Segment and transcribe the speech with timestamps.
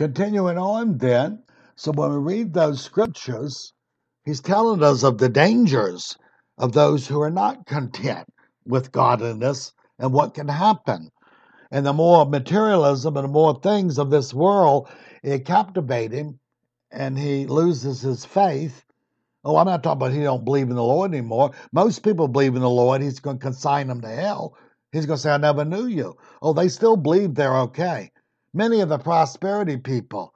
[0.00, 1.42] Continuing on, then,
[1.76, 3.74] so when we read those scriptures,
[4.24, 6.16] he's telling us of the dangers
[6.56, 8.26] of those who are not content
[8.64, 11.10] with godliness and what can happen.
[11.70, 14.88] And the more materialism and the more things of this world
[15.22, 16.40] it captivate him,
[16.90, 18.82] and he loses his faith.
[19.44, 21.50] Oh, I'm not talking about he don't believe in the Lord anymore.
[21.74, 23.02] Most people believe in the Lord.
[23.02, 24.56] He's going to consign them to hell.
[24.92, 26.16] He's going to say, I never knew you.
[26.40, 28.10] Oh, they still believe they're okay.
[28.52, 30.34] Many of the prosperity people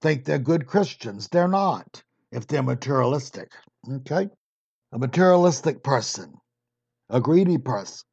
[0.00, 1.28] think they're good Christians.
[1.28, 3.52] They're not if they're materialistic.
[3.90, 4.28] Okay?
[4.92, 6.34] A materialistic person,
[7.08, 8.06] a greedy person,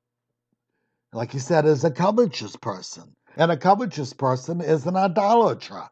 [1.13, 3.15] like he said, is a covetous person.
[3.35, 5.83] And a covetous person is an idolater.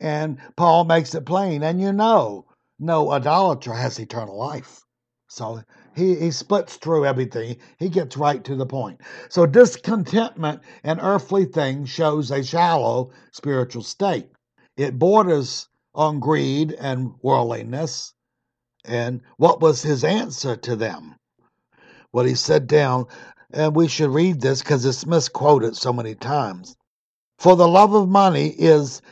[0.00, 1.62] And Paul makes it plain.
[1.62, 2.46] And you know,
[2.78, 4.80] no idolater has eternal life.
[5.28, 5.62] So
[5.94, 7.56] he, he splits through everything.
[7.78, 9.00] He gets right to the point.
[9.28, 14.28] So discontentment in earthly things shows a shallow spiritual state.
[14.76, 18.14] It borders on greed and worldliness.
[18.84, 21.16] And what was his answer to them?
[22.10, 23.06] What he said down,
[23.52, 26.76] and we should read this because it's misquoted so many times.
[27.38, 29.02] For the love of money is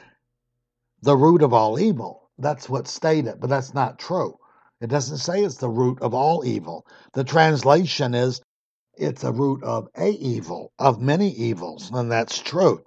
[1.03, 2.31] the root of all evil.
[2.39, 4.40] That's what's stated, but that's not true.
[4.81, 6.87] It doesn't say it's the root of all evil.
[7.15, 8.41] The translation is
[8.97, 12.83] it's a root of a evil, of many evils, and that's true.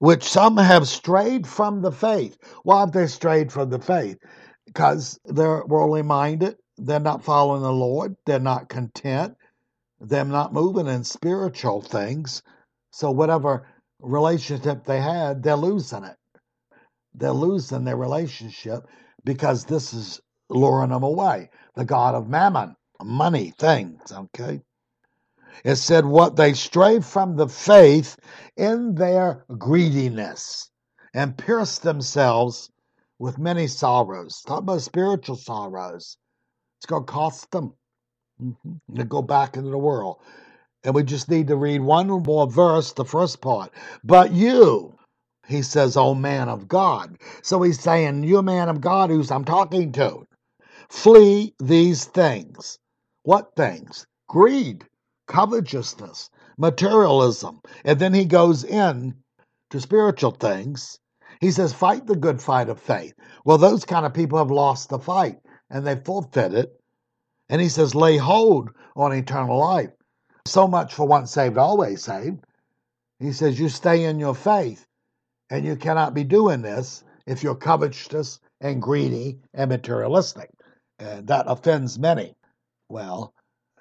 [0.00, 2.38] Which some have strayed from the faith.
[2.64, 4.18] Why have they strayed from the faith?
[4.66, 9.36] Because they're worldly minded, they're not following the Lord, they're not content,
[10.00, 12.42] they're not moving in spiritual things.
[12.92, 13.68] So whatever
[14.00, 16.16] relationship they had, they're losing it.
[17.14, 18.86] They're losing their relationship
[19.24, 21.50] because this is luring them away.
[21.74, 24.62] The God of mammon, money, things, okay?
[25.64, 28.16] It said, What they stray from the faith
[28.56, 30.70] in their greediness
[31.14, 32.70] and pierced themselves
[33.18, 34.42] with many sorrows.
[34.46, 36.16] Talk about spiritual sorrows.
[36.78, 37.74] It's going to cost them
[38.40, 38.96] mm-hmm.
[38.96, 40.18] to go back into the world.
[40.84, 43.72] And we just need to read one more verse, the first part.
[44.04, 44.96] But you,
[45.48, 47.18] he says, oh man of God.
[47.42, 50.24] So he's saying, you man of God who's I'm talking to.
[50.88, 52.78] Flee these things.
[53.22, 54.06] What things?
[54.26, 54.86] Greed,
[55.26, 57.60] covetousness, materialism.
[57.84, 59.14] And then he goes in
[59.70, 60.98] to spiritual things.
[61.40, 63.14] He says, fight the good fight of faith.
[63.44, 65.38] Well, those kind of people have lost the fight
[65.70, 66.68] and they forfeited.
[67.48, 69.90] And he says, lay hold on eternal life.
[70.46, 72.42] So much for once saved, always saved.
[73.20, 74.86] He says, you stay in your faith
[75.50, 80.50] and you cannot be doing this if you're covetous and greedy and materialistic
[80.98, 82.34] and that offends many.
[82.88, 83.34] Well,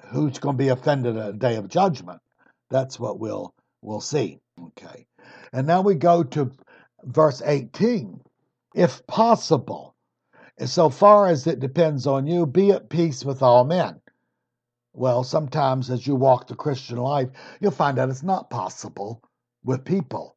[0.07, 2.21] who's going to be offended at a day of judgment?
[2.69, 4.39] That's what we'll we'll see.
[4.61, 5.07] Okay.
[5.53, 6.51] And now we go to
[7.03, 8.21] verse 18.
[8.75, 9.95] If possible,
[10.65, 14.01] so far as it depends on you, be at peace with all men.
[14.93, 17.29] Well, sometimes as you walk the Christian life,
[17.59, 19.21] you'll find out it's not possible
[19.63, 20.35] with people.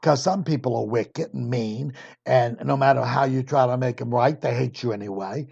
[0.00, 1.94] Because some people are wicked and mean,
[2.26, 5.46] and no matter how you try to make them right, they hate you anyway.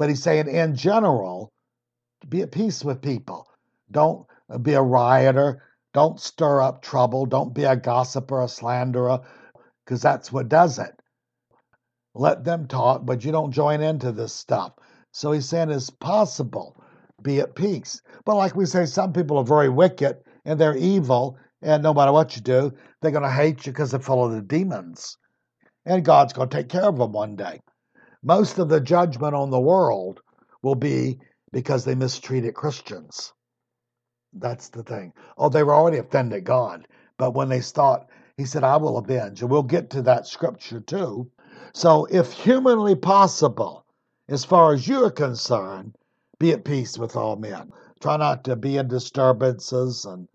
[0.00, 1.52] But he's saying, in general,
[2.26, 3.46] be at peace with people.
[3.90, 4.26] Don't
[4.62, 5.62] be a rioter.
[5.92, 7.26] Don't stir up trouble.
[7.26, 9.20] Don't be a gossiper, a slanderer,
[9.84, 10.98] because that's what does it.
[12.14, 14.72] Let them talk, but you don't join into this stuff.
[15.12, 16.82] So he's saying it's possible.
[17.20, 18.00] Be at peace.
[18.24, 20.16] But like we say, some people are very wicked
[20.46, 22.72] and they're evil, and no matter what you do,
[23.02, 25.18] they're going to hate you because they're full of the demons.
[25.84, 27.60] And God's going to take care of them one day.
[28.22, 30.20] Most of the judgment on the world
[30.62, 31.18] will be
[31.52, 33.32] because they mistreated Christians.
[34.32, 35.12] That's the thing.
[35.38, 36.86] Oh, they were already offended God.
[37.18, 39.42] But when they start, he said, I will avenge.
[39.42, 41.30] And we'll get to that scripture too.
[41.72, 43.84] So, if humanly possible,
[44.28, 45.96] as far as you're concerned,
[46.38, 47.72] be at peace with all men.
[48.00, 50.28] Try not to be in disturbances and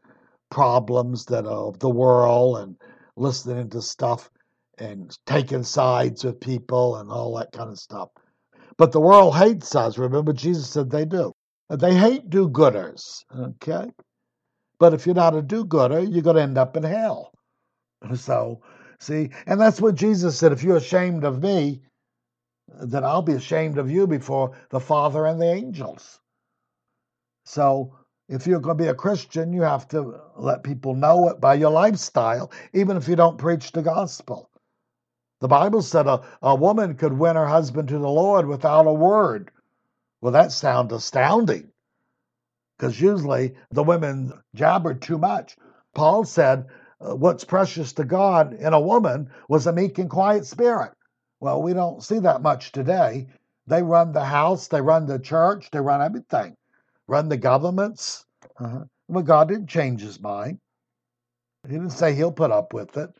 [0.50, 2.78] problems that are of the world and
[3.16, 4.29] listening to stuff
[4.77, 8.09] and taking sides with people and all that kind of stuff.
[8.77, 9.97] But the world hates us.
[9.97, 11.33] Remember, Jesus said they do.
[11.69, 13.23] They hate do gooders.
[13.33, 13.91] Okay?
[14.79, 17.31] But if you're not a do gooder, you're going to end up in hell.
[18.16, 18.61] So,
[18.99, 21.81] see, and that's what Jesus said if you're ashamed of me,
[22.67, 26.19] then I'll be ashamed of you before the Father and the angels.
[27.45, 27.95] So,
[28.28, 31.55] if you're going to be a Christian, you have to let people know it by
[31.55, 34.49] your lifestyle, even if you don't preach the gospel.
[35.45, 38.91] The Bible said a, a woman could win her husband to the Lord without a
[38.91, 39.51] word.
[40.19, 41.69] Well, that sounds astounding
[42.75, 45.55] because usually the women jabbered too much.
[45.93, 46.65] Paul said
[46.99, 50.93] uh, what's precious to God in a woman was a meek and quiet spirit.
[51.39, 53.27] Well, we don't see that much today.
[53.67, 56.57] They run the house, they run the church, they run everything,
[57.05, 58.25] run the governments.
[58.59, 59.21] Uh-huh.
[59.21, 60.57] God didn't change his mind.
[61.67, 63.11] He didn't say he'll put up with it.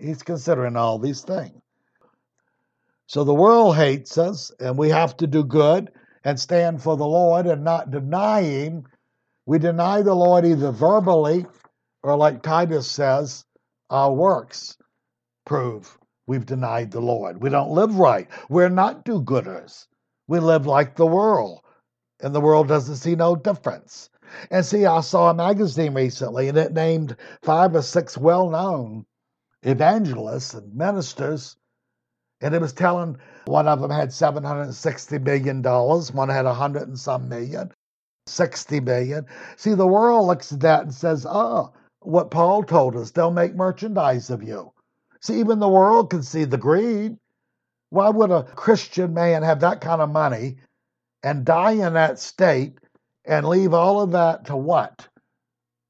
[0.00, 1.60] He's considering all these things.
[3.06, 5.90] So the world hates us, and we have to do good
[6.24, 8.84] and stand for the Lord and not deny Him.
[9.46, 11.46] We deny the Lord either verbally
[12.02, 13.44] or, like Titus says,
[13.88, 14.76] our works
[15.46, 17.42] prove we've denied the Lord.
[17.42, 18.28] We don't live right.
[18.50, 19.86] We're not do gooders.
[20.26, 21.60] We live like the world,
[22.20, 24.10] and the world doesn't see no difference.
[24.50, 29.06] And see, I saw a magazine recently, and it named five or six well known
[29.62, 31.56] evangelists and ministers
[32.40, 33.16] and it was telling
[33.46, 37.72] one of them had $760 million, one had 100 and some million,
[38.26, 39.26] 60 million.
[39.56, 43.56] See, the world looks at that and says, oh, what Paul told us, they'll make
[43.56, 44.72] merchandise of you.
[45.20, 47.16] See, even the world can see the greed.
[47.90, 50.58] Why would a Christian man have that kind of money
[51.24, 52.78] and die in that state
[53.24, 55.08] and leave all of that to what?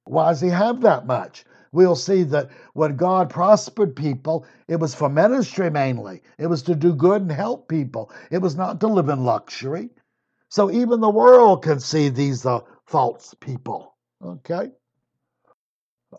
[0.05, 1.45] Why does he have that much?
[1.73, 6.23] We'll see that when God prospered people, it was for ministry mainly.
[6.39, 8.11] It was to do good and help people.
[8.31, 9.91] It was not to live in luxury.
[10.49, 13.95] So even the world can see these are false people.
[14.25, 14.71] Okay?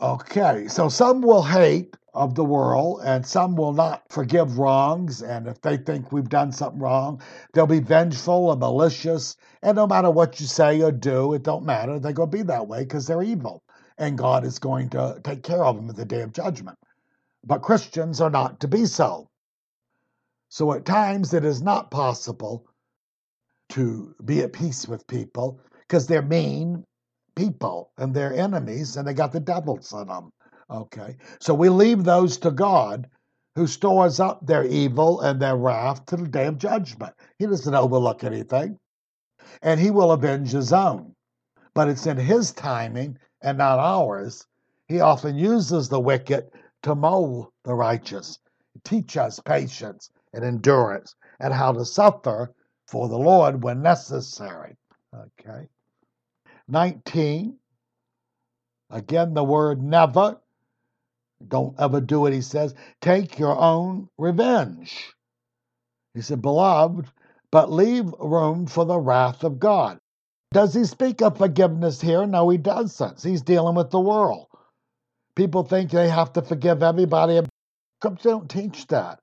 [0.01, 5.24] Okay, so some will hate of the world and some will not forgive wrongs.
[5.24, 7.22] And if they think we've done something wrong,
[7.54, 9.36] they'll be vengeful and malicious.
[9.63, 12.00] And no matter what you say or do, it don't matter.
[12.00, 13.63] They're going to be that way because they're evil
[14.00, 16.78] and God is going to take care of them at the day of judgment.
[17.46, 19.30] But Christians are not to be so.
[20.50, 22.66] So at times it is not possible
[23.69, 26.84] to be at peace with people because they're mean
[27.36, 30.31] people and they're enemies and they got the devils in them.
[30.72, 31.18] Okay.
[31.40, 33.07] So we leave those to God
[33.56, 37.13] who stores up their evil and their wrath to the day of judgment.
[37.38, 38.78] He doesn't overlook anything
[39.62, 41.13] and he will avenge his own.
[41.74, 44.45] But it's in his timing and not ours,
[44.88, 46.50] he often uses the wicked
[46.83, 48.39] to mold the righteous,
[48.83, 52.53] teach us patience and endurance, and how to suffer
[52.88, 54.77] for the Lord when necessary.
[55.15, 55.68] Okay.
[56.68, 57.57] 19.
[58.91, 60.38] Again, the word never.
[61.47, 62.75] Don't ever do it, he says.
[63.01, 65.13] Take your own revenge.
[66.13, 67.07] He said, Beloved,
[67.51, 70.00] but leave room for the wrath of God.
[70.51, 72.25] Does he speak of forgiveness here?
[72.25, 73.22] No, he doesn't.
[73.22, 74.48] He's dealing with the world.
[75.36, 77.40] People think they have to forgive everybody.
[78.01, 79.19] Scripture don't teach that.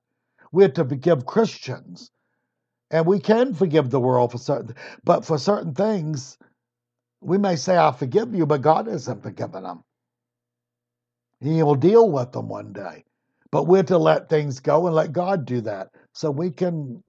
[0.53, 2.11] We're to forgive Christians.
[2.89, 6.37] And we can forgive the world for certain but for certain things,
[7.19, 9.83] we may say, I forgive you, but God isn't forgiving them.
[11.41, 13.03] He will deal with them one day.
[13.51, 15.89] But we're to let things go and let God do that.
[16.13, 17.03] So we can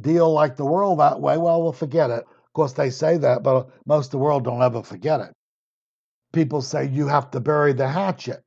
[0.00, 1.36] deal like the world that way.
[1.36, 2.24] Well, we'll forget it
[2.56, 5.32] course, they say that, but most of the world don't ever forget it.
[6.32, 8.42] People say you have to bury the hatchet.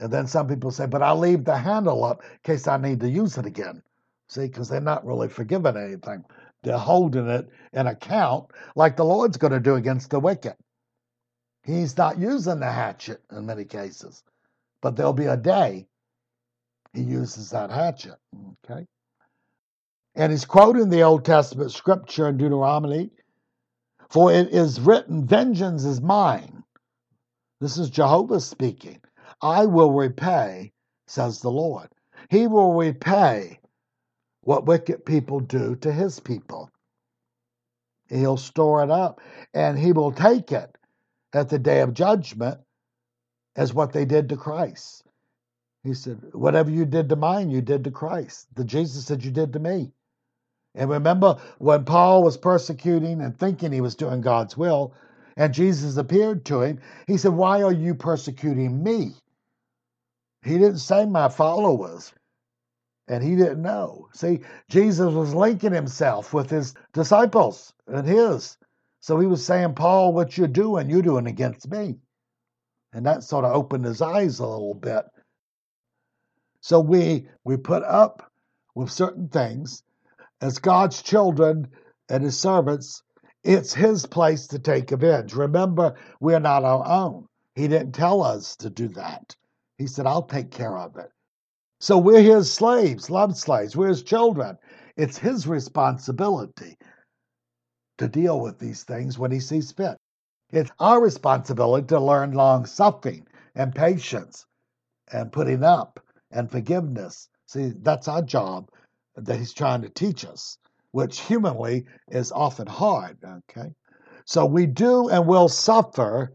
[0.00, 3.00] And then some people say, but I'll leave the handle up in case I need
[3.00, 3.82] to use it again.
[4.28, 6.24] See, because they're not really forgiving anything.
[6.62, 10.54] They're holding it in account like the Lord's going to do against the wicked.
[11.64, 14.22] He's not using the hatchet in many cases,
[14.82, 15.86] but there'll be a day
[16.92, 18.16] he uses that hatchet.
[18.64, 18.84] Okay.
[20.16, 23.10] And he's quoting the Old Testament scripture in Deuteronomy
[24.10, 26.64] for it is written, Vengeance is mine.
[27.60, 29.00] This is Jehovah speaking.
[29.42, 30.72] I will repay,
[31.06, 31.88] says the Lord.
[32.30, 33.60] He will repay
[34.42, 36.70] what wicked people do to his people.
[38.08, 39.20] He'll store it up
[39.54, 40.76] and he will take it
[41.34, 42.60] at the day of judgment
[43.56, 45.04] as what they did to Christ.
[45.84, 48.46] He said, Whatever you did to mine, you did to Christ.
[48.54, 49.92] The Jesus said you did to me.
[50.78, 54.94] And remember when Paul was persecuting and thinking he was doing God's will,
[55.36, 59.10] and Jesus appeared to him, he said, Why are you persecuting me?
[60.44, 62.14] He didn't say my followers,
[63.08, 64.08] and he didn't know.
[64.12, 68.56] See, Jesus was linking himself with his disciples and his.
[69.00, 71.98] So he was saying, Paul, what you're doing, you're doing against me.
[72.92, 75.06] And that sort of opened his eyes a little bit.
[76.60, 78.30] So we we put up
[78.76, 79.82] with certain things
[80.40, 81.68] as God's children
[82.08, 83.02] and his servants,
[83.44, 85.34] it's his place to take revenge.
[85.34, 87.26] Remember, we're not our own.
[87.54, 89.34] He didn't tell us to do that.
[89.78, 91.10] He said, I'll take care of it.
[91.80, 93.76] So we're his slaves, love slaves.
[93.76, 94.58] We're his children.
[94.96, 96.76] It's his responsibility
[97.98, 99.96] to deal with these things when he sees fit.
[100.50, 104.46] It's our responsibility to learn long suffering and patience
[105.12, 107.28] and putting up and forgiveness.
[107.46, 108.70] See, that's our job
[109.24, 110.58] that he's trying to teach us,
[110.92, 113.18] which humanly is often hard.
[113.24, 113.72] Okay.
[114.24, 116.32] So we do and will suffer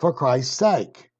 [0.00, 1.10] for Christ's sake.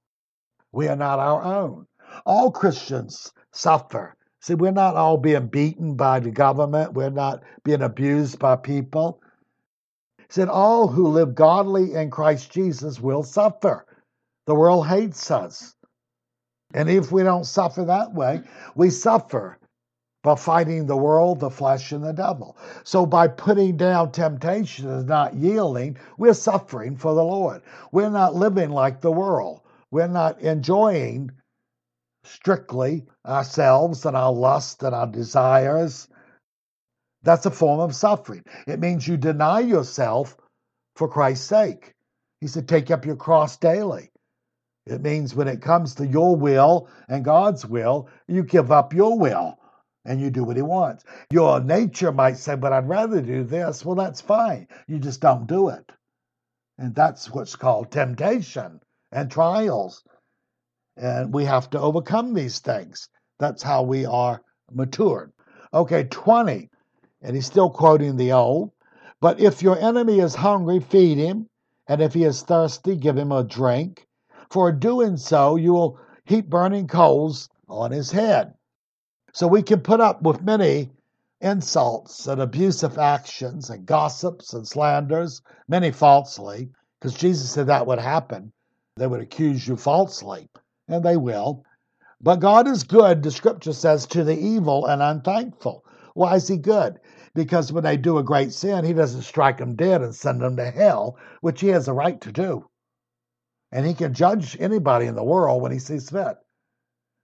[0.72, 1.86] We are not our own.
[2.26, 4.16] All Christians suffer.
[4.40, 9.22] See, we're not all being beaten by the government, we're not being abused by people.
[10.18, 13.86] He said, All who live godly in Christ Jesus will suffer.
[14.46, 15.74] The world hates us.
[16.74, 18.42] And if we don't suffer that way,
[18.74, 19.58] we suffer
[20.22, 22.56] by fighting the world, the flesh, and the devil.
[22.84, 27.62] So by putting down temptation and not yielding, we're suffering for the Lord.
[27.90, 29.62] We're not living like the world.
[29.90, 31.32] We're not enjoying
[32.24, 36.06] strictly ourselves and our lust and our desires.
[37.24, 38.44] That's a form of suffering.
[38.66, 40.36] It means you deny yourself
[40.94, 41.94] for Christ's sake.
[42.40, 44.10] He said, Take up your cross daily.
[44.86, 49.18] It means when it comes to your will and God's will, you give up your
[49.18, 49.58] will
[50.04, 51.04] and you do what He wants.
[51.30, 53.84] Your nature might say, But I'd rather do this.
[53.84, 54.66] Well, that's fine.
[54.86, 55.90] You just don't do it.
[56.78, 58.80] And that's what's called temptation
[59.12, 60.02] and trials.
[60.96, 63.08] And we have to overcome these things.
[63.38, 65.32] That's how we are matured.
[65.72, 66.70] Okay, 20.
[67.22, 68.72] And he's still quoting the old.
[69.20, 71.48] But if your enemy is hungry, feed him.
[71.86, 74.06] And if he is thirsty, give him a drink.
[74.50, 78.54] For doing so, you will heap burning coals on his head.
[79.32, 80.90] So we can put up with many
[81.40, 86.70] insults and abusive actions and gossips and slanders, many falsely,
[87.00, 88.52] because Jesus said that would happen.
[88.96, 90.48] They would accuse you falsely,
[90.88, 91.64] and they will.
[92.20, 95.84] But God is good, the scripture says, to the evil and unthankful.
[96.14, 97.00] Why is he good?
[97.34, 100.56] Because when they do a great sin, he doesn't strike them dead and send them
[100.56, 102.68] to hell, which he has a right to do
[103.72, 106.36] and he can judge anybody in the world when he sees fit.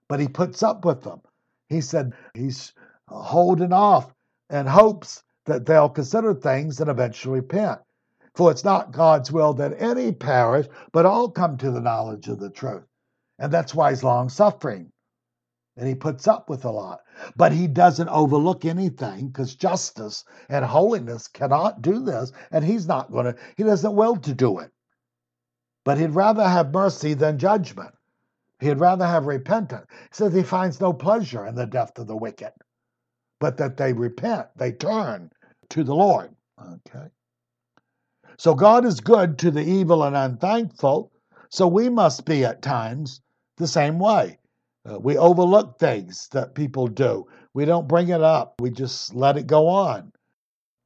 [0.08, 1.20] But he puts up with them.
[1.68, 2.72] He said he's
[3.08, 4.14] holding off
[4.50, 7.80] and hopes that they'll consider things and eventually repent.
[8.34, 12.38] For it's not God's will that any perish, but all come to the knowledge of
[12.38, 12.84] the truth.
[13.38, 14.92] And that's why he's long suffering.
[15.76, 17.00] And he puts up with a lot.
[17.36, 22.32] But he doesn't overlook anything because justice and holiness cannot do this.
[22.50, 24.70] And he's not going to, he doesn't will to do it.
[25.84, 27.94] But he'd rather have mercy than judgment.
[28.60, 29.86] He'd rather have repentance.
[29.90, 32.52] He says he finds no pleasure in the death of the wicked,
[33.40, 35.30] but that they repent, they turn
[35.70, 36.34] to the Lord.
[36.60, 37.06] Okay.
[38.38, 41.12] So God is good to the evil and unthankful.
[41.50, 43.20] So we must be at times
[43.56, 44.38] the same way.
[44.88, 47.26] Uh, we overlook things that people do.
[47.54, 48.54] We don't bring it up.
[48.60, 50.12] We just let it go on.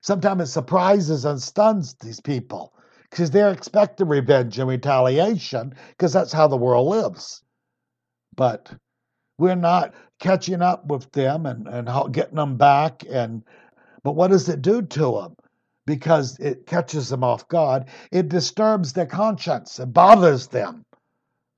[0.03, 2.75] Sometimes it surprises and stuns these people
[3.11, 7.42] because they're expecting revenge and retaliation because that's how the world lives.
[8.37, 8.73] But
[9.39, 13.05] we're not catching up with them and, and getting them back.
[13.09, 13.43] And
[14.03, 15.37] but what does it do to them?
[15.87, 17.87] Because it catches them off guard.
[18.13, 19.79] It disturbs their conscience.
[19.81, 20.85] It bothers them.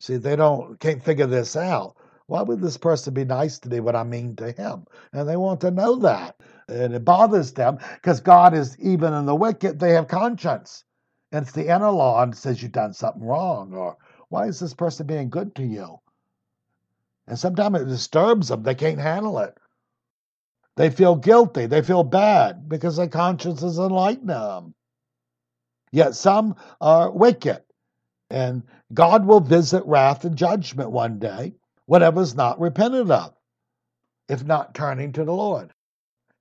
[0.00, 1.96] See, they don't can't figure this out.
[2.26, 4.86] Why would this person be nice to me when I mean to him?
[5.12, 6.36] And they want to know that.
[6.68, 10.84] And it bothers them because God is even in the wicked, they have conscience.
[11.32, 13.96] And it's the inner law and says you've done something wrong, or
[14.30, 15.98] why is this person being good to you?
[17.26, 18.62] And sometimes it disturbs them.
[18.62, 19.56] They can't handle it.
[20.76, 21.66] They feel guilty.
[21.66, 24.74] They feel bad because their conscience is enlightening them.
[25.92, 27.62] Yet some are wicked.
[28.30, 31.54] And God will visit wrath and judgment one day,
[31.86, 33.34] whatever's not repented of,
[34.28, 35.72] if not turning to the Lord.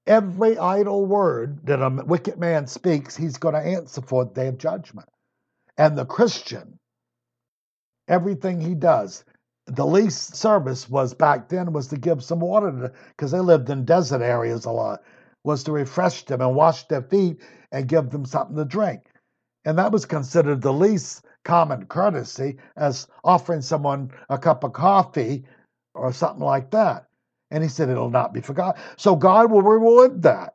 [0.07, 4.47] Every idle word that a wicked man speaks, he's going to answer for the day
[4.47, 5.07] of judgment.
[5.77, 6.79] And the Christian,
[8.07, 9.23] everything he does,
[9.67, 13.85] the least service was back then was to give some water because they lived in
[13.85, 15.03] desert areas a lot,
[15.43, 17.41] was to refresh them and wash their feet
[17.71, 19.03] and give them something to drink.
[19.65, 25.45] And that was considered the least common courtesy as offering someone a cup of coffee
[25.95, 27.07] or something like that.
[27.51, 28.81] And he said, It'll not be forgotten.
[28.97, 30.53] So God will reward that.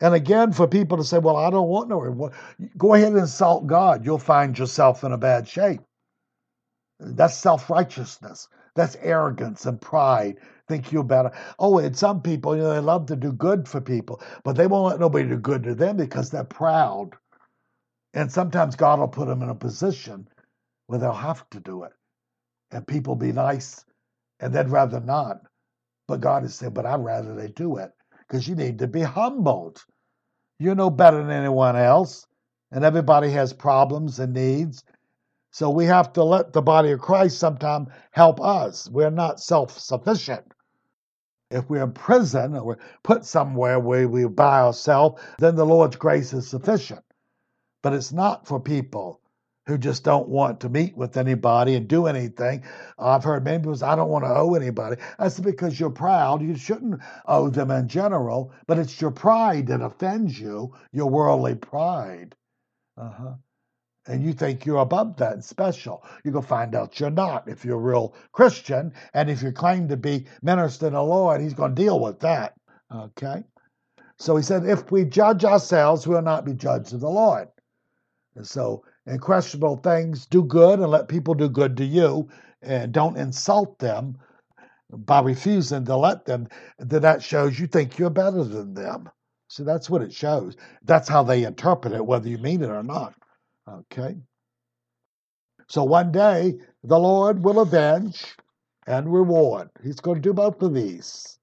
[0.00, 2.32] And again, for people to say, Well, I don't want no reward,
[2.76, 4.04] go ahead and insult God.
[4.04, 5.80] You'll find yourself in a bad shape.
[7.00, 8.48] That's self righteousness.
[8.74, 10.38] That's arrogance and pride.
[10.68, 11.32] Think you're better.
[11.58, 14.66] Oh, and some people, you know, they love to do good for people, but they
[14.66, 17.10] won't let nobody do good to them because they're proud.
[18.14, 20.28] And sometimes God will put them in a position
[20.86, 21.92] where they'll have to do it.
[22.72, 23.84] And people be nice,
[24.40, 25.38] and they'd rather not.
[26.08, 29.02] But God has said, but I'd rather they do it because you need to be
[29.02, 29.84] humbled.
[30.60, 32.26] You're no better than anyone else,
[32.72, 34.84] and everybody has problems and needs.
[35.50, 38.88] So we have to let the body of Christ sometime help us.
[38.90, 40.44] We're not self sufficient.
[41.50, 45.96] If we're in prison or we're put somewhere where we by ourselves, then the Lord's
[45.96, 47.02] grace is sufficient.
[47.82, 49.22] But it's not for people
[49.66, 52.64] who just don't want to meet with anybody and do anything.
[52.98, 55.00] I've heard many people say, I don't want to owe anybody.
[55.18, 56.42] That's because you're proud.
[56.42, 61.54] You shouldn't owe them in general, but it's your pride that offends you, your worldly
[61.54, 62.34] pride.
[62.96, 63.34] Uh-huh
[64.08, 66.02] and you think you're above that and special.
[66.24, 68.92] You go find out you're not if you're a real Christian.
[69.14, 72.18] And if you claim to be minister to the Lord, he's going to deal with
[72.20, 72.54] that.
[72.92, 73.44] Okay?
[74.18, 77.48] So he said, if we judge ourselves, we'll not be judged of the Lord.
[78.34, 82.28] And so, in questionable things, do good and let people do good to you,
[82.62, 84.16] and don't insult them
[84.90, 86.48] by refusing to let them.
[86.78, 89.08] Then that shows you think you're better than them.
[89.48, 90.56] So that's what it shows.
[90.84, 93.14] That's how they interpret it, whether you mean it or not.
[93.68, 94.16] Okay?
[95.68, 98.36] So one day, the Lord will avenge
[98.86, 99.68] and reward.
[99.82, 101.38] He's going to do both of these.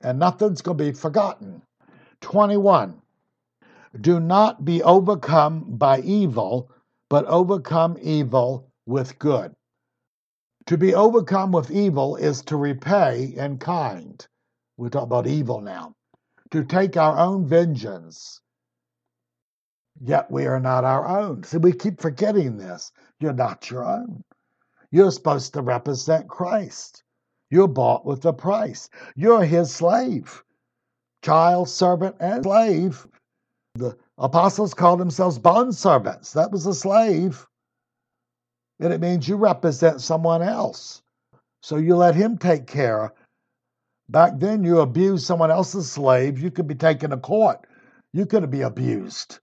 [0.00, 1.62] And nothing's going to be forgotten.
[2.22, 3.00] 21.
[4.00, 6.70] Do not be overcome by evil,
[7.10, 9.54] but overcome evil with good.
[10.66, 14.26] To be overcome with evil is to repay in kind.
[14.78, 15.94] We're talking about evil now.
[16.52, 18.40] To take our own vengeance
[20.00, 21.42] yet we are not our own.
[21.44, 22.92] See, we keep forgetting this.
[23.20, 24.24] You're not your own.
[24.90, 27.02] You're supposed to represent Christ.
[27.50, 28.88] You're bought with a price.
[29.14, 30.42] You're his slave,
[31.22, 33.06] child, servant, and slave.
[33.74, 36.32] The apostles called themselves bond servants.
[36.32, 37.46] That was a slave.
[38.80, 41.02] And it means you represent someone else.
[41.62, 43.12] So you let him take care.
[44.08, 47.66] Back then, you abused someone else's slave, you could be taken to court.
[48.12, 49.40] You could be abused.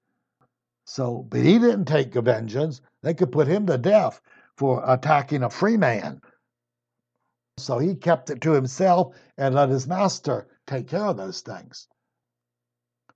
[0.94, 2.82] So, but he didn't take vengeance.
[3.02, 4.20] They could put him to death
[4.58, 6.20] for attacking a free man.
[7.60, 11.88] So he kept it to himself and let his master take care of those things.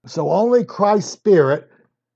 [0.06, 1.70] So only Christ's Spirit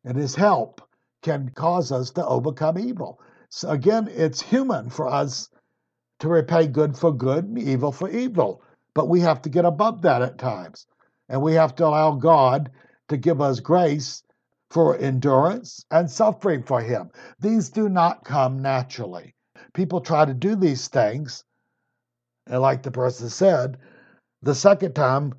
[0.05, 0.81] and his help
[1.23, 3.19] can cause us to overcome evil.
[3.49, 5.49] So again, it's human for us
[6.19, 8.63] to repay good for good and evil for evil.
[8.93, 10.87] But we have to get above that at times.
[11.27, 12.71] And we have to allow God
[13.09, 14.23] to give us grace
[14.69, 17.11] for endurance and suffering for Him.
[17.39, 19.35] These do not come naturally.
[19.73, 21.43] People try to do these things,
[22.47, 23.77] and like the person said,
[24.41, 25.33] the second time,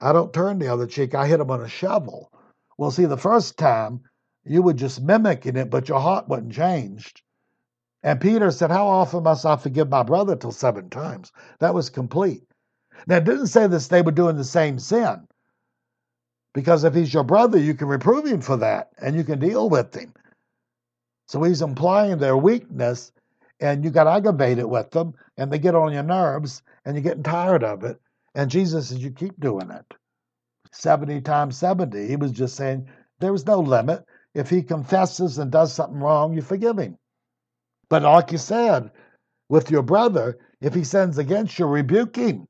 [0.00, 2.30] I don't turn the other cheek, I hit him on a shovel.
[2.76, 4.02] Well, see, the first time,
[4.44, 7.22] you were just mimicking it, but your heart wasn't changed.
[8.02, 11.32] And Peter said, How often must I forgive my brother till seven times?
[11.58, 12.44] That was complete.
[13.06, 15.26] Now, it didn't say this they were doing the same sin.
[16.58, 19.70] Because if he's your brother, you can reprove him for that and you can deal
[19.70, 20.12] with him.
[21.28, 23.12] So he's implying their weakness
[23.60, 26.96] and you got to aggravate it with them and they get on your nerves and
[26.96, 28.00] you're getting tired of it.
[28.34, 29.84] And Jesus says, You keep doing it.
[30.72, 32.08] 70 times 70.
[32.08, 32.88] He was just saying
[33.20, 34.04] there was no limit.
[34.34, 36.98] If he confesses and does something wrong, you forgive him.
[37.88, 38.90] But like you said,
[39.48, 42.47] with your brother, if he sins against you, rebuke him.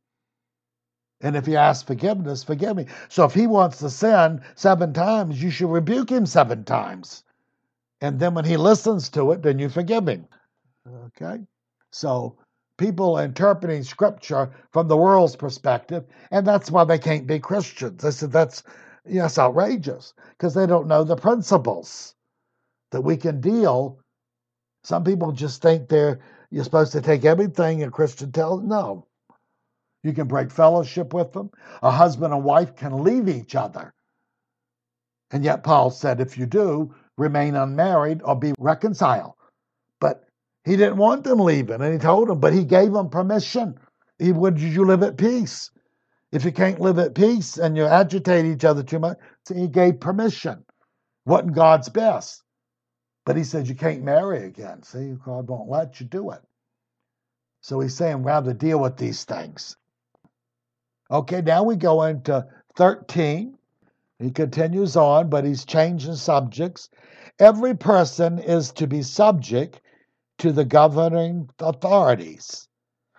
[1.21, 2.87] And if he asks forgiveness, forgive me.
[3.09, 7.25] So if he wants to sin seven times, you should rebuke him seven times.
[8.01, 10.27] And then when he listens to it, then you forgive him.
[11.07, 11.41] Okay?
[11.91, 12.39] So
[12.77, 18.05] people interpreting scripture from the world's perspective, and that's why they can't be Christians.
[18.05, 18.63] I said that's
[19.05, 22.15] yes, outrageous, because they don't know the principles
[22.93, 23.99] that we can deal.
[24.85, 28.63] Some people just think they're you're supposed to take everything a Christian tells.
[28.63, 29.08] No,
[30.09, 31.51] you can break fellowship with them.
[31.83, 33.95] A husband and wife can leave each other.
[35.31, 39.35] And yet, Paul said, if you do, remain unmarried or be reconciled.
[40.01, 40.25] But
[40.65, 43.79] he didn't want them leaving, and he told them, but he gave them permission.
[44.19, 45.71] He would you live at peace.
[46.33, 49.69] If you can't live at peace and you agitate each other too much, so he
[49.69, 50.65] gave permission.
[51.27, 52.43] Wasn't God's best.
[53.25, 54.83] But he said you can't marry again.
[54.83, 56.41] See, God won't let you do it.
[57.63, 59.77] So he's saying rather deal with these things.
[61.11, 63.57] Okay, now we go into 13.
[64.19, 66.91] He continues on, but he's changing subjects.
[67.39, 69.81] Every person is to be subject
[70.39, 72.69] to the governing authorities,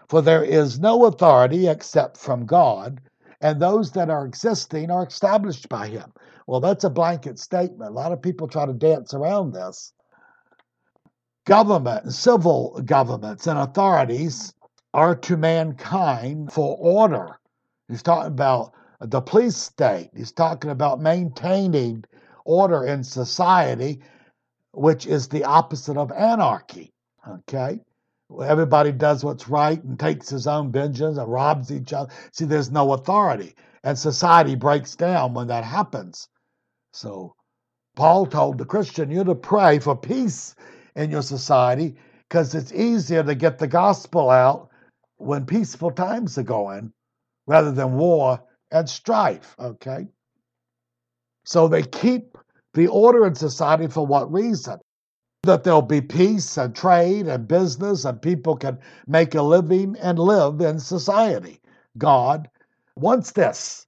[0.07, 3.01] for there is no authority except from God,
[3.41, 6.11] and those that are existing are established by Him.
[6.47, 7.91] Well, that's a blanket statement.
[7.91, 9.93] A lot of people try to dance around this.
[11.45, 14.53] Government, civil governments, and authorities
[14.93, 17.38] are to mankind for order
[17.89, 20.11] He's talking about the police state.
[20.15, 22.05] He's talking about maintaining
[22.45, 24.01] order in society
[24.71, 26.93] which is the opposite of anarchy.
[27.27, 27.79] Okay?
[28.43, 32.11] Everybody does what's right and takes his own vengeance and robs each other.
[32.31, 33.55] See, there's no authority.
[33.83, 36.27] And society breaks down when that happens.
[36.93, 37.35] So,
[37.95, 40.55] Paul told the Christian, you're to pray for peace
[40.95, 41.95] in your society
[42.27, 44.69] because it's easier to get the gospel out
[45.17, 46.93] when peaceful times are going
[47.49, 48.39] rather than war
[48.71, 49.55] and strife.
[49.59, 50.07] Okay?
[51.43, 52.37] So they keep
[52.75, 54.77] the order in society for what reason?
[55.43, 60.19] That there'll be peace and trade and business and people can make a living and
[60.19, 61.59] live in society.
[61.97, 62.47] God
[62.95, 63.87] wants this.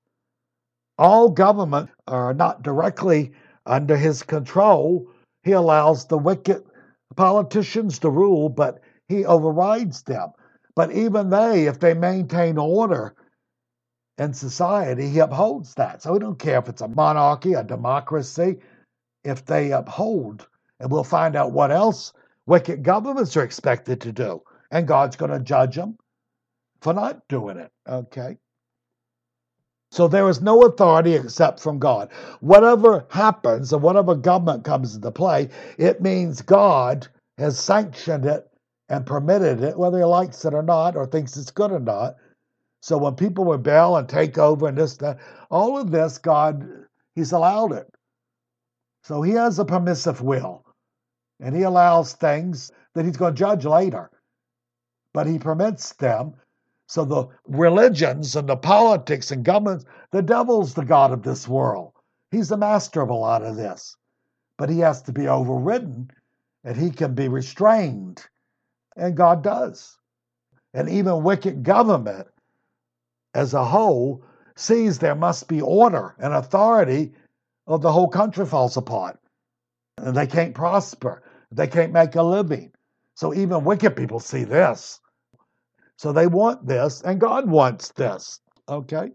[0.97, 3.32] All government are not directly
[3.67, 5.08] under his control.
[5.43, 6.63] He allows the wicked
[7.15, 10.30] politicians to rule, but he overrides them.
[10.76, 13.13] But even they, if they maintain order
[14.17, 16.02] in society, he upholds that.
[16.02, 18.58] So we don't care if it's a monarchy, a democracy,
[19.24, 20.47] if they uphold.
[20.80, 22.13] And we'll find out what else
[22.45, 24.41] wicked governments are expected to do.
[24.71, 25.97] And God's going to judge them
[26.82, 27.71] for not doing it.
[27.88, 28.38] Okay?
[29.91, 32.12] So there is no authority except from God.
[32.39, 38.47] Whatever happens and whatever government comes into play, it means God has sanctioned it
[38.88, 42.15] and permitted it, whether he likes it or not, or thinks it's good or not.
[42.81, 45.19] So when people rebel and take over and this, that,
[45.51, 46.67] all of this, God,
[47.15, 47.87] He's allowed it.
[49.03, 50.65] So He has a permissive will,
[51.39, 54.09] and He allows things that He's going to judge later,
[55.13, 56.33] but He permits them.
[56.87, 61.93] So the religions and the politics and governments, the devil's the God of this world.
[62.31, 63.95] He's the master of a lot of this,
[64.57, 66.09] but He has to be overridden,
[66.63, 68.25] and He can be restrained,
[68.97, 69.97] and God does.
[70.73, 72.27] And even wicked government
[73.33, 74.23] as a whole
[74.55, 77.13] sees there must be order and authority,
[77.65, 79.19] or the whole country falls apart.
[79.97, 81.23] And they can't prosper.
[81.51, 82.71] They can't make a living.
[83.15, 84.99] So even wicked people see this.
[85.97, 88.39] So they want this, and God wants this.
[88.67, 89.11] Okay?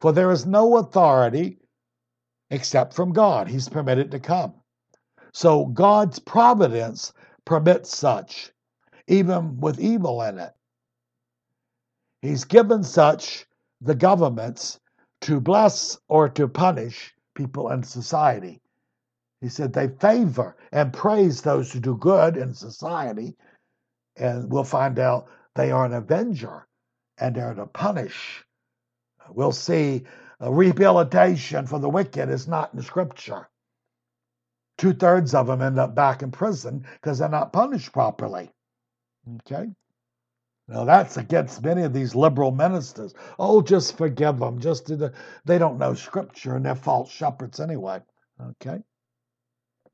[0.00, 1.58] For there is no authority
[2.50, 3.48] except from God.
[3.48, 4.54] He's permitted to come.
[5.32, 7.12] So God's providence
[7.44, 8.52] permits such,
[9.06, 10.52] even with evil in it.
[12.22, 13.46] He's given such
[13.80, 14.80] the governments
[15.22, 18.60] to bless or to punish people in society.
[19.40, 23.36] He said they favor and praise those who do good in society,
[24.16, 26.66] and we'll find out they are an avenger
[27.18, 28.44] and they're to punish.
[29.30, 30.04] We'll see
[30.40, 33.48] rehabilitation for the wicked is not in Scripture.
[34.76, 38.50] Two thirds of them end up back in prison because they're not punished properly.
[39.40, 39.70] Okay?
[40.68, 43.14] Now that's against many of these liberal ministers.
[43.38, 44.60] Oh, just forgive them.
[44.60, 45.12] Just the,
[45.46, 48.00] they don't know scripture and they're false shepherds anyway.
[48.40, 48.80] Okay.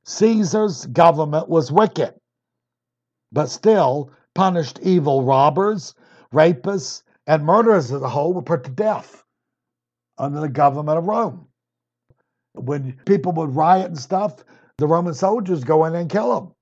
[0.05, 2.15] Caesar's government was wicked,
[3.33, 5.95] but still punished evil robbers,
[6.33, 9.25] rapists, and murderers as a whole were put to death
[10.19, 11.47] under the government of Rome.
[12.55, 14.45] When people would riot and stuff,
[14.77, 16.54] the Roman soldiers go in and kill them.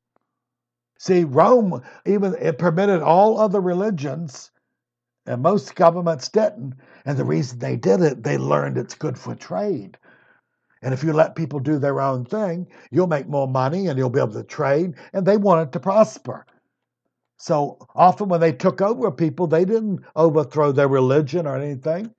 [1.02, 4.52] See, Rome even it permitted all other religions,
[5.26, 6.74] and most governments didn't.
[7.04, 9.98] And the reason they did it, they learned it's good for trade.
[10.80, 14.10] And if you let people do their own thing, you'll make more money and you'll
[14.10, 14.94] be able to trade.
[15.12, 16.46] And they wanted to prosper.
[17.36, 22.14] So often when they took over people, they didn't overthrow their religion or anything.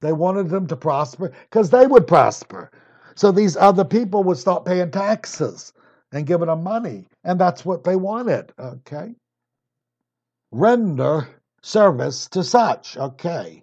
[0.00, 2.70] They wanted them to prosper because they would prosper.
[3.14, 5.74] So these other people would start paying taxes
[6.12, 7.06] and giving them money.
[7.24, 8.52] And that's what they wanted.
[8.58, 9.14] Okay.
[10.50, 11.28] Render
[11.62, 12.96] service to such.
[12.96, 13.62] Okay.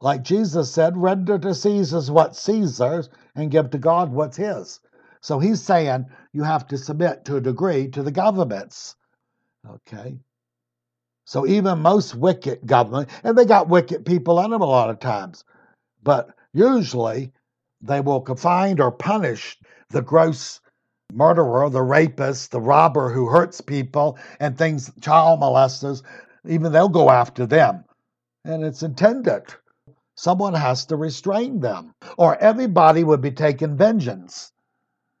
[0.00, 4.80] Like Jesus said, render to Caesar's what Caesar's and give to God what's his.
[5.20, 8.94] So he's saying you have to submit to a degree to the governments.
[9.68, 10.18] Okay.
[11.24, 15.00] So even most wicked government, and they got wicked people in them a lot of
[15.00, 15.44] times,
[16.02, 17.32] but usually
[17.80, 19.58] they will confine or punish
[19.90, 20.60] the gross
[21.12, 26.02] murderer, the rapist, the robber who hurts people and things, child molesters,
[26.46, 27.84] even they'll go after them.
[28.44, 29.44] And it's intended.
[30.16, 34.52] Someone has to restrain them, or everybody would be taking vengeance.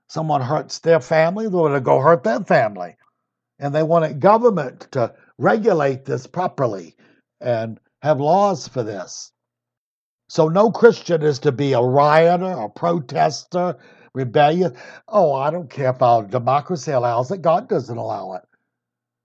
[0.08, 2.96] Someone hurts their family, they're going to go hurt their family.
[3.58, 6.96] And they want government to regulate this properly
[7.40, 9.32] and have laws for this.
[10.28, 13.76] So no Christian is to be a rioter, a protester,
[14.18, 14.76] rebellion.
[15.08, 17.42] Oh, I don't care about democracy allows it.
[17.42, 18.42] God doesn't allow it.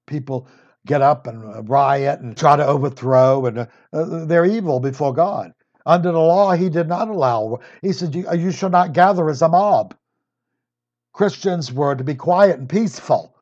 [0.08, 0.48] People
[0.86, 5.14] get up and uh, riot and try to overthrow, and uh, uh, they're evil before
[5.14, 5.54] God.
[5.86, 7.60] Under the law, He did not allow.
[7.82, 9.96] He said, "You, you shall not gather as a mob."
[11.14, 13.36] Christians were to be quiet and peaceful.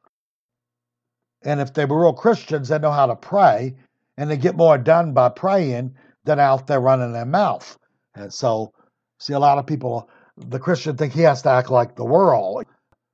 [1.44, 3.76] And if they were real Christians, they know how to pray,
[4.18, 7.78] and they get more done by praying than out there running their mouth.
[8.16, 8.74] And so,
[9.20, 10.10] see, a lot of people,
[10.50, 12.66] the Christian think he has to act like the world.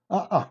[0.10, 0.46] Uh uh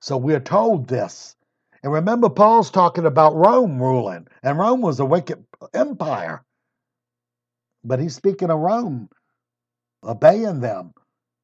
[0.00, 1.36] So we're told this.
[1.82, 5.44] And remember, Paul's talking about Rome ruling, and Rome was a wicked
[5.74, 6.44] empire.
[7.84, 9.08] But he's speaking of Rome,
[10.02, 10.92] obeying them,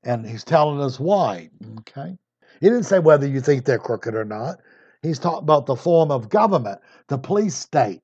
[0.05, 1.51] and he's telling us why.
[1.81, 2.17] Okay?
[2.61, 4.59] He didn't say whether you think they're crooked or not.
[5.03, 8.03] He's talking about the form of government, the police state.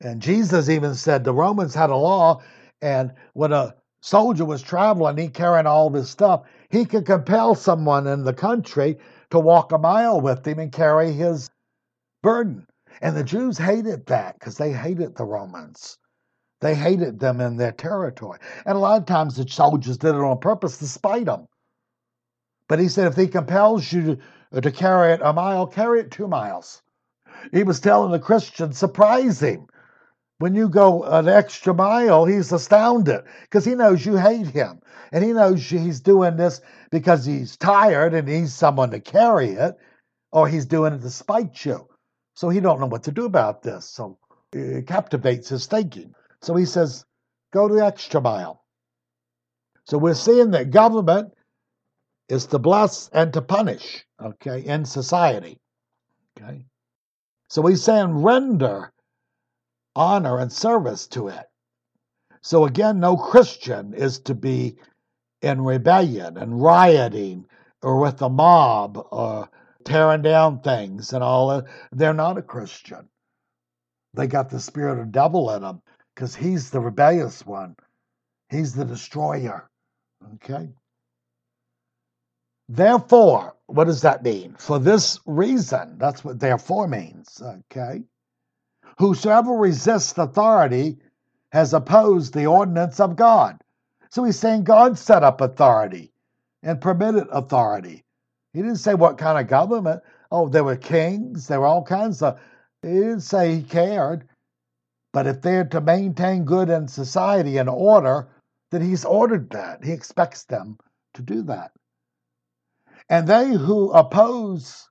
[0.00, 2.42] And Jesus even said the Romans had a law,
[2.82, 8.06] and when a soldier was traveling, he carrying all this stuff, he could compel someone
[8.06, 8.98] in the country
[9.30, 11.48] to walk a mile with him and carry his
[12.22, 12.66] burden.
[13.00, 15.96] And the Jews hated that because they hated the Romans.
[16.60, 18.38] They hated them in their territory.
[18.66, 21.48] And a lot of times the soldiers did it on purpose to spite them.
[22.68, 24.18] But he said, if he compels you
[24.52, 26.82] to, to carry it a mile, carry it two miles.
[27.52, 29.66] He was telling the Christians, surprise him.
[30.38, 34.80] When you go an extra mile, he's astounded because he knows you hate him.
[35.12, 39.76] And he knows he's doing this because he's tired and needs someone to carry it,
[40.32, 41.88] or he's doing it to spite you.
[42.34, 43.88] So he don't know what to do about this.
[43.88, 44.18] So
[44.52, 46.14] it captivates his thinking.
[46.42, 47.04] So he says,
[47.52, 48.64] go the extra mile.
[49.84, 51.32] So we're seeing that government
[52.28, 55.60] is to bless and to punish, okay, in society.
[56.36, 56.66] Okay.
[57.48, 58.92] So he's saying render
[59.96, 61.46] honor and service to it.
[62.42, 64.76] So again, no Christian is to be
[65.40, 67.46] in rebellion and rioting
[67.82, 69.48] or with the mob or
[69.84, 71.62] tearing down things and all.
[71.92, 73.08] They're not a Christian.
[74.14, 75.82] They got the spirit of devil in them
[76.14, 77.76] because he's the rebellious one.
[78.48, 79.68] He's the destroyer.
[80.34, 80.70] Okay?
[82.68, 84.54] Therefore, what does that mean?
[84.58, 87.42] For this reason, that's what therefore means.
[87.42, 88.02] Okay?
[88.98, 90.98] Whosoever resists authority
[91.52, 93.60] has opposed the ordinance of God.
[94.10, 96.12] So he's saying God set up authority
[96.62, 98.04] and permitted authority.
[98.52, 100.02] He didn't say what kind of government.
[100.30, 102.40] Oh, there were kings, there were all kinds of.
[102.82, 104.28] He didn't say he cared.
[105.12, 108.28] But if they're to maintain good in society and order,
[108.70, 109.84] then he's ordered that.
[109.84, 110.78] He expects them
[111.14, 111.70] to do that.
[113.08, 114.88] And they who oppose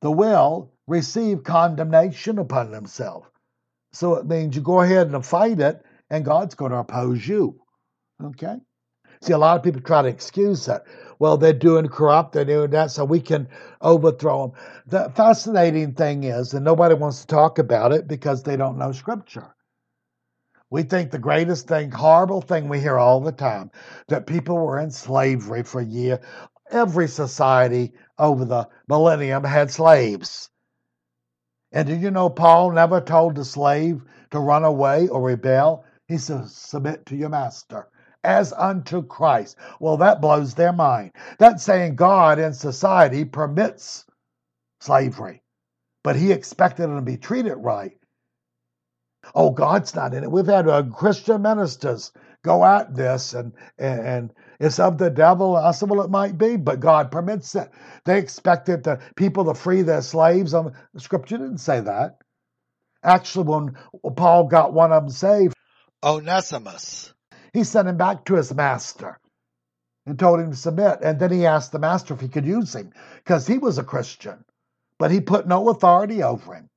[0.00, 3.28] the will receive condemnation upon themselves.
[3.92, 7.60] So it means you go ahead and fight it, and God's going to oppose you.
[8.22, 8.56] Okay?
[9.22, 10.84] See, a lot of people try to excuse that.
[11.20, 13.48] Well, they're doing corrupt, they're doing that, so we can
[13.80, 14.60] overthrow them.
[14.86, 18.90] The fascinating thing is, and nobody wants to talk about it because they don't know
[18.90, 19.54] Scripture.
[20.70, 23.70] We think the greatest thing, horrible thing we hear all the time,
[24.08, 26.20] that people were in slavery for a year.
[26.70, 30.50] Every society over the millennium had slaves.
[31.72, 35.84] And did you know Paul never told the slave to run away or rebel?
[36.08, 37.88] He said, Submit to your master
[38.24, 39.56] as unto Christ.
[39.78, 41.12] Well, that blows their mind.
[41.38, 44.04] That's saying God in society permits
[44.80, 45.42] slavery,
[46.02, 47.96] but he expected them to be treated right.
[49.34, 50.30] Oh, God's not in it.
[50.30, 55.56] We've had uh, Christian ministers go at this, and, and it's of the devil.
[55.56, 57.70] I said, well, it might be, but God permits it.
[58.04, 60.54] They expected the people to free their slaves.
[60.54, 62.18] Um, the scripture didn't say that.
[63.02, 65.54] Actually, when Paul got one of them saved,
[66.02, 67.12] Onesimus,
[67.52, 69.18] he sent him back to his master
[70.06, 71.00] and told him to submit.
[71.02, 73.84] And then he asked the master if he could use him because he was a
[73.84, 74.44] Christian,
[74.98, 76.69] but he put no authority over him.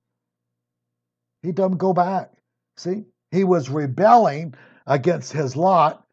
[1.44, 2.32] He him go back.
[2.78, 4.56] See, he was rebelling
[4.88, 6.06] against his lot,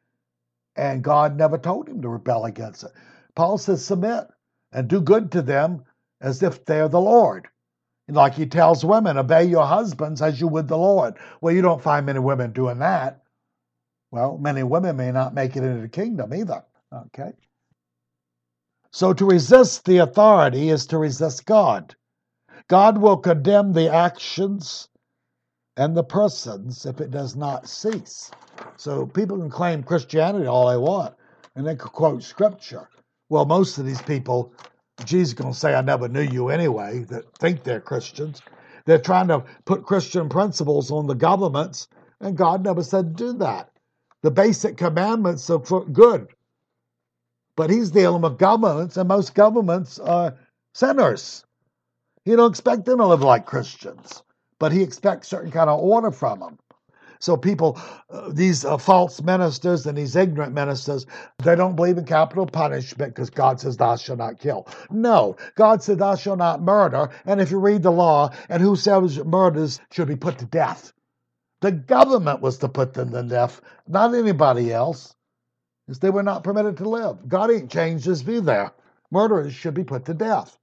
[0.76, 2.90] and God never told him to rebel against it.
[3.34, 4.26] Paul says, submit
[4.72, 5.84] and do good to them
[6.20, 7.48] as if they're the Lord.
[8.08, 11.14] Like he tells women, obey your husbands as you would the Lord.
[11.40, 13.22] Well, you don't find many women doing that.
[14.10, 16.64] Well, many women may not make it into the kingdom either.
[16.92, 17.32] Okay?
[18.90, 21.94] So to resist the authority is to resist God.
[22.68, 24.88] God will condemn the actions
[25.76, 28.30] and the persons if it does not cease.
[28.76, 31.14] So people can claim Christianity all they want,
[31.54, 32.88] and they can quote scripture.
[33.28, 34.52] Well, most of these people,
[35.04, 38.42] Jesus going to say, I never knew you anyway, that think they're Christians.
[38.86, 41.88] They're trying to put Christian principles on the governments,
[42.20, 43.70] and God never said do that.
[44.22, 46.28] The basic commandments are for good.
[47.56, 50.36] But he's dealing with governments, and most governments are
[50.74, 51.44] sinners.
[52.24, 54.22] You don't expect them to live like Christians,
[54.60, 56.58] but he expects certain kind of order from them.
[57.20, 57.78] So people,
[58.10, 61.06] uh, these uh, false ministers and these ignorant ministers,
[61.38, 65.82] they don't believe in capital punishment because God says, "Thou shalt not kill." No, God
[65.82, 70.08] said, "Thou shalt not murder." And if you read the law, and whosoever murders should
[70.08, 70.92] be put to death.
[71.60, 75.14] The government was to put them to death, not anybody else,
[75.86, 77.28] because they were not permitted to live.
[77.28, 78.72] God ain't changed his view there.
[79.10, 80.58] Murderers should be put to death,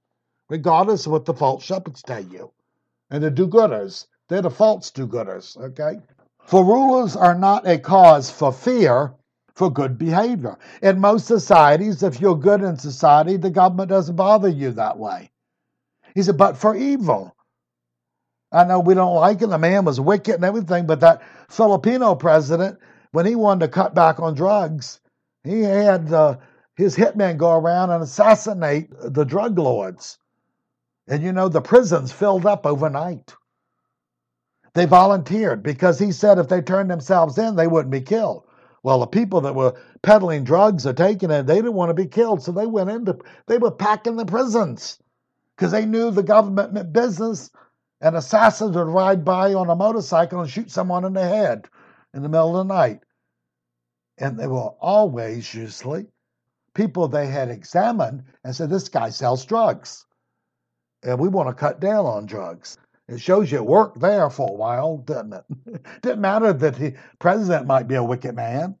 [0.50, 2.50] regardless of what the false shepherds tell you.
[3.10, 6.00] And the do gooders, they're the false do gooders, okay?
[6.44, 9.14] For rulers are not a cause for fear
[9.54, 10.56] for good behavior.
[10.82, 15.30] In most societies, if you're good in society, the government doesn't bother you that way.
[16.14, 17.34] He said, but for evil.
[18.52, 19.48] I know we don't like it.
[19.48, 22.78] The man was wicked and everything, but that Filipino president,
[23.12, 25.00] when he wanted to cut back on drugs,
[25.44, 26.36] he had uh,
[26.76, 30.18] his hitmen go around and assassinate the drug lords.
[31.08, 33.34] And you know, the prisons filled up overnight.
[34.74, 38.44] They volunteered because he said if they turned themselves in, they wouldn't be killed.
[38.82, 42.06] Well, the people that were peddling drugs or taking it, they didn't want to be
[42.06, 44.98] killed, so they went into, they were packing the prisons
[45.56, 47.50] because they knew the government meant business
[48.00, 51.66] and assassins would ride by on a motorcycle and shoot someone in the head
[52.14, 53.00] in the middle of the night.
[54.18, 56.06] And they were always, usually,
[56.74, 60.06] people they had examined and said, This guy sells drugs.
[61.02, 62.76] And we want to cut down on drugs.
[63.08, 65.44] It shows you it worked there for a while, doesn't it?
[66.02, 68.76] didn't matter that the president might be a wicked man.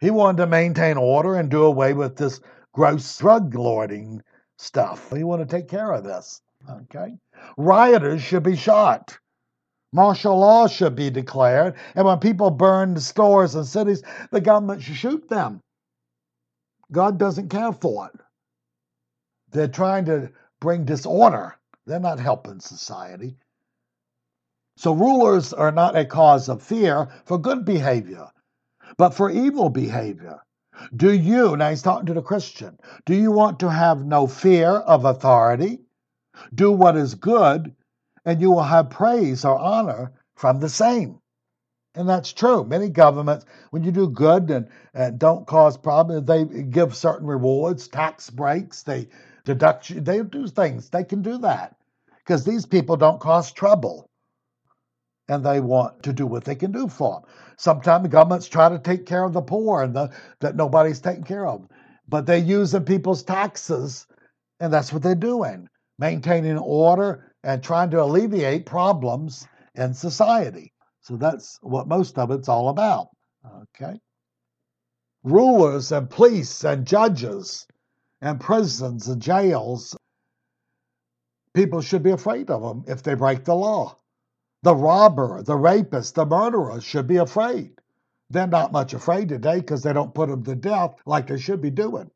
[0.00, 2.40] He wanted to maintain order and do away with this
[2.72, 4.22] gross drug lording
[4.58, 5.10] stuff.
[5.10, 6.42] He wanted to take care of this.
[6.68, 7.16] Okay?
[7.56, 9.16] Rioters should be shot.
[9.92, 11.74] Martial law should be declared.
[11.94, 15.60] And when people burn stores and cities, the government should shoot them.
[16.90, 18.20] God doesn't care for it.
[19.50, 20.30] They're trying to
[20.62, 21.56] bring disorder.
[21.86, 23.36] They're not helping society.
[24.76, 28.28] So rulers are not a cause of fear for good behavior,
[28.96, 30.40] but for evil behavior.
[30.96, 34.68] Do you, now he's talking to the Christian, do you want to have no fear
[34.68, 35.80] of authority?
[36.54, 37.74] Do what is good,
[38.24, 41.18] and you will have praise or honor from the same.
[41.94, 42.64] And that's true.
[42.64, 47.88] Many governments, when you do good and, and don't cause problems, they give certain rewards,
[47.88, 49.08] tax breaks, they
[49.44, 50.88] deduct they do things.
[50.88, 51.76] They can do that
[52.18, 54.08] because these people don't cause trouble
[55.28, 57.30] and they want to do what they can do for them.
[57.56, 61.24] Sometimes the governments try to take care of the poor and the, that nobody's taking
[61.24, 61.66] care of,
[62.08, 64.06] but they're using people's taxes,
[64.60, 70.72] and that's what they're doing, maintaining order and trying to alleviate problems in society.
[71.00, 73.08] So that's what most of it's all about.
[73.74, 73.98] Okay.
[75.24, 77.66] Rulers and police and judges
[78.22, 79.96] and prisons and jails,
[81.54, 83.96] people should be afraid of them if they break the law.
[84.62, 87.72] The robber, the rapist, the murderer should be afraid.
[88.30, 91.60] They're not much afraid today because they don't put them to death like they should
[91.60, 92.10] be doing.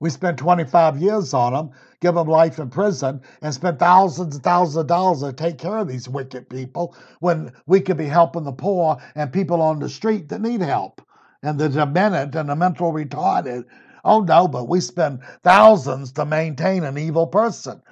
[0.00, 1.70] We spent 25 years on them,
[2.00, 5.78] give them life in prison, and spend thousands and thousands of dollars to take care
[5.78, 9.88] of these wicked people when we could be helping the poor and people on the
[9.88, 11.00] street that need help
[11.42, 13.64] and the demented and the mental retarded.
[14.08, 17.82] Oh no, but we spend thousands to maintain an evil person.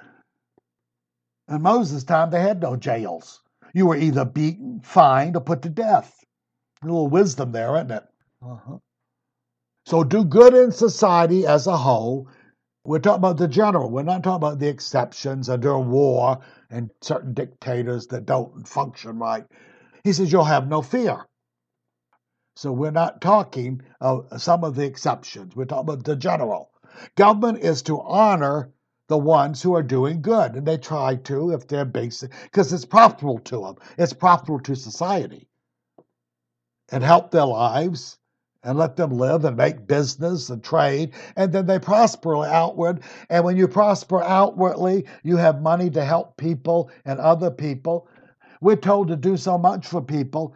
[1.47, 3.43] In Moses' time, they had no jails.
[3.75, 6.25] You were either beaten, fined, or put to death.
[6.81, 8.03] A little wisdom there, isn't it?
[8.41, 8.77] Uh-huh.
[9.85, 12.27] So do good in society as a whole.
[12.83, 13.91] We're talking about the general.
[13.91, 16.39] We're not talking about the exceptions under war
[16.71, 19.45] and certain dictators that don't function right.
[20.03, 21.27] He says you'll have no fear.
[22.57, 25.55] So we're not talking of some of the exceptions.
[25.55, 26.71] We're talking about the general.
[27.13, 28.71] Government is to honor
[29.09, 30.55] the ones who are doing good.
[30.55, 34.75] And they try to if they're basic, because it's profitable to them, it's profitable to
[34.75, 35.47] society.
[36.91, 38.17] And help their lives
[38.63, 41.13] and let them live and make business and trade.
[41.35, 43.01] And then they prosper outward.
[43.29, 48.09] And when you prosper outwardly, you have money to help people and other people.
[48.61, 50.55] We're told to do so much for people.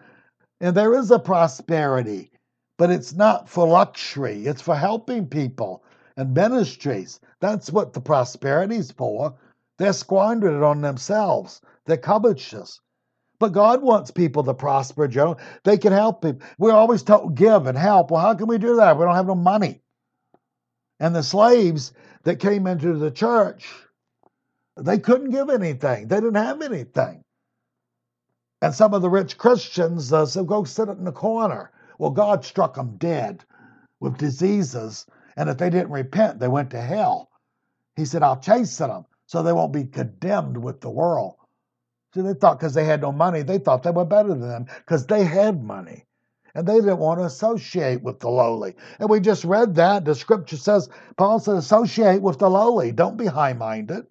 [0.62, 2.32] And there is a prosperity,
[2.78, 5.84] but it's not for luxury, it's for helping people
[6.16, 7.20] and ministries.
[7.40, 9.34] That's what the prosperity's for.
[9.80, 11.62] They're squandering it on themselves.
[11.86, 12.80] They're covetous.
[13.40, 15.38] But God wants people to prosper, Joe.
[15.64, 16.46] They can help people.
[16.60, 18.12] We're always told give and help.
[18.12, 18.98] Well, how can we do that?
[19.00, 19.82] We don't have no money.
[21.00, 21.92] And the slaves
[22.22, 23.68] that came into the church,
[24.78, 26.08] they couldn't give anything.
[26.08, 27.24] They didn't have anything.
[28.62, 31.72] And some of the rich Christians uh, said, go sit in the corner.
[31.98, 33.44] Well, God struck them dead
[34.00, 35.06] with diseases
[35.38, 37.30] and if they didn't repent, they went to hell.
[37.96, 41.36] He said, I'll chasten them so they won't be condemned with the world.
[42.14, 44.66] See, they thought because they had no money, they thought they were better than them
[44.66, 46.06] because they had money.
[46.54, 48.76] And they didn't want to associate with the lowly.
[49.00, 50.04] And we just read that.
[50.04, 52.92] The scripture says, Paul said, associate with the lowly.
[52.92, 54.06] Don't be high minded.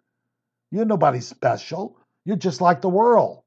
[0.70, 1.98] You're nobody special.
[2.24, 3.42] You're just like the world.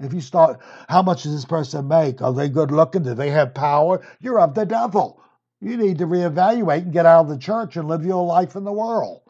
[0.00, 2.22] If you start, how much does this person make?
[2.22, 3.02] Are they good looking?
[3.02, 4.00] Do they have power?
[4.20, 5.22] You're of the devil.
[5.60, 8.64] You need to reevaluate and get out of the church and live your life in
[8.64, 9.20] the world.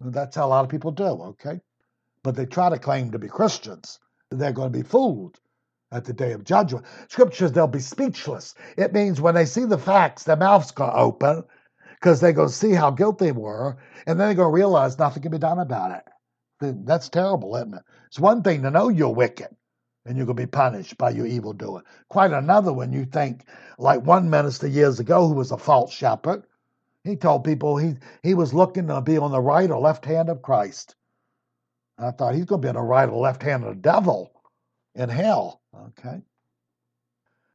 [0.00, 1.60] And that's how a lot of people do, okay?
[2.24, 4.00] But they try to claim to be Christians.
[4.32, 5.38] They're going to be fooled
[5.92, 6.86] at the day of judgment.
[7.08, 8.54] Scriptures, they'll be speechless.
[8.76, 11.44] It means when they see the facts, their mouth's going to open
[11.92, 14.98] because they're going to see how guilty they were, and then they're going to realize
[14.98, 16.04] nothing can be done about it.
[16.84, 17.82] That's terrible, isn't it?
[18.08, 19.48] It's one thing to know you're wicked
[20.10, 21.84] and you're going to be punished by your evil doing.
[22.08, 23.44] Quite another when you think,
[23.78, 26.42] like one minister years ago who was a false shepherd,
[27.04, 27.94] he told people he,
[28.24, 30.96] he was looking to be on the right or left hand of Christ.
[31.96, 34.32] I thought he's going to be on the right or left hand of the devil
[34.96, 35.62] in hell.
[35.80, 36.22] Okay.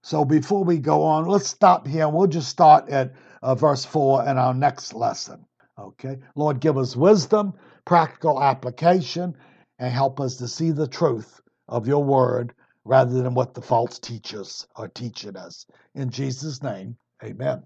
[0.03, 3.84] So before we go on, let's stop here and we'll just start at uh, verse
[3.84, 5.45] 4 in our next lesson.
[5.78, 6.20] Okay.
[6.36, 7.53] Lord, give us wisdom,
[7.84, 9.36] practical application,
[9.78, 12.53] and help us to see the truth of your word
[12.86, 15.66] rather than what the false teachers are teaching us.
[15.95, 17.63] In Jesus' name, amen.